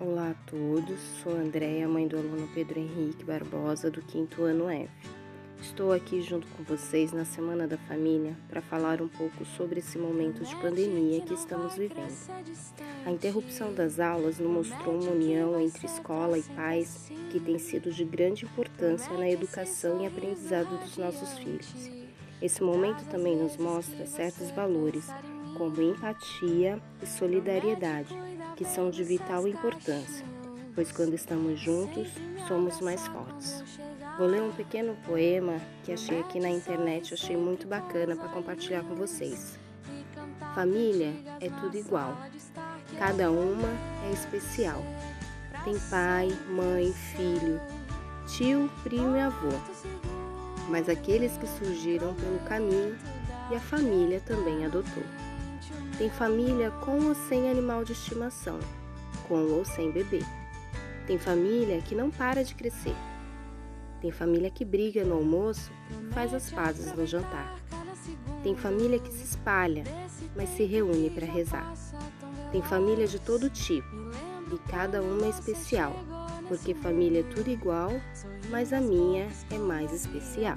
Olá 0.00 0.30
a 0.30 0.48
todos, 0.48 1.00
sou 1.20 1.32
Andréia, 1.32 1.88
mãe 1.88 2.06
do 2.06 2.16
aluno 2.16 2.48
Pedro 2.54 2.78
Henrique 2.78 3.24
Barbosa, 3.24 3.90
do 3.90 4.00
quinto 4.00 4.44
ano 4.44 4.70
F. 4.70 4.88
Estou 5.60 5.90
aqui 5.90 6.22
junto 6.22 6.46
com 6.46 6.62
vocês 6.62 7.12
na 7.12 7.24
Semana 7.24 7.66
da 7.66 7.76
Família 7.76 8.36
para 8.48 8.62
falar 8.62 9.02
um 9.02 9.08
pouco 9.08 9.44
sobre 9.44 9.80
esse 9.80 9.98
momento 9.98 10.44
de 10.44 10.54
pandemia 10.54 11.20
que 11.22 11.34
estamos 11.34 11.74
vivendo. 11.74 12.14
A 13.04 13.10
interrupção 13.10 13.74
das 13.74 13.98
aulas 13.98 14.38
nos 14.38 14.68
mostrou 14.68 15.02
uma 15.02 15.10
união 15.10 15.60
entre 15.60 15.86
escola 15.86 16.38
e 16.38 16.44
pais 16.44 17.10
que 17.32 17.40
tem 17.40 17.58
sido 17.58 17.90
de 17.90 18.04
grande 18.04 18.44
importância 18.44 19.12
na 19.18 19.28
educação 19.28 20.00
e 20.00 20.06
aprendizado 20.06 20.78
dos 20.78 20.96
nossos 20.96 21.36
filhos. 21.38 21.90
Esse 22.40 22.62
momento 22.62 23.04
também 23.10 23.36
nos 23.36 23.56
mostra 23.56 24.06
certos 24.06 24.52
valores, 24.52 25.08
como 25.56 25.82
empatia 25.82 26.80
e 27.02 27.06
solidariedade, 27.06 28.14
que 28.58 28.64
são 28.64 28.90
de 28.90 29.04
vital 29.04 29.46
importância, 29.46 30.26
pois 30.74 30.90
quando 30.90 31.14
estamos 31.14 31.60
juntos, 31.60 32.08
somos 32.48 32.80
mais 32.80 33.06
fortes. 33.06 33.62
Vou 34.18 34.26
ler 34.26 34.42
um 34.42 34.50
pequeno 34.50 34.96
poema 35.06 35.60
que 35.84 35.92
achei 35.92 36.18
aqui 36.18 36.40
na 36.40 36.50
internet, 36.50 37.14
achei 37.14 37.36
muito 37.36 37.68
bacana 37.68 38.16
para 38.16 38.28
compartilhar 38.30 38.82
com 38.82 38.96
vocês. 38.96 39.56
Família 40.56 41.12
é 41.40 41.48
tudo 41.48 41.76
igual. 41.76 42.16
Cada 42.98 43.30
uma 43.30 43.68
é 44.08 44.12
especial. 44.12 44.82
Tem 45.64 45.78
pai, 45.88 46.28
mãe, 46.50 46.92
filho, 47.14 47.60
tio, 48.26 48.68
primo 48.82 49.16
e 49.16 49.20
avô. 49.20 49.52
Mas 50.68 50.88
aqueles 50.88 51.36
que 51.36 51.46
surgiram 51.46 52.12
pelo 52.14 52.40
caminho 52.40 52.98
e 53.52 53.54
a 53.54 53.60
família 53.60 54.20
também 54.26 54.64
adotou. 54.64 55.04
Tem 55.96 56.10
família 56.10 56.70
com 56.70 57.06
ou 57.06 57.14
sem 57.14 57.50
animal 57.50 57.84
de 57.84 57.92
estimação, 57.92 58.58
com 59.26 59.52
ou 59.52 59.64
sem 59.64 59.90
bebê. 59.90 60.20
Tem 61.06 61.18
família 61.18 61.80
que 61.80 61.94
não 61.94 62.10
para 62.10 62.44
de 62.44 62.54
crescer 62.54 62.94
tem 64.00 64.12
família 64.12 64.50
que 64.50 64.64
briga 64.64 65.04
no 65.04 65.16
almoço 65.16 65.72
faz 66.12 66.32
as 66.32 66.50
pazes 66.50 66.92
no 66.92 67.04
jantar. 67.04 67.58
Tem 68.44 68.54
família 68.54 68.98
que 68.98 69.12
se 69.12 69.24
espalha, 69.24 69.82
mas 70.36 70.50
se 70.50 70.64
reúne 70.64 71.10
para 71.10 71.26
rezar. 71.26 71.72
Tem 72.52 72.62
família 72.62 73.08
de 73.08 73.18
todo 73.18 73.50
tipo 73.50 73.88
e 74.52 74.70
cada 74.70 75.02
uma 75.02 75.26
é 75.26 75.30
especial, 75.30 75.96
porque 76.46 76.74
família 76.74 77.20
é 77.20 77.34
tudo 77.34 77.50
igual, 77.50 77.90
mas 78.50 78.72
a 78.72 78.80
minha 78.80 79.28
é 79.50 79.58
mais 79.58 79.92
especial. 79.92 80.56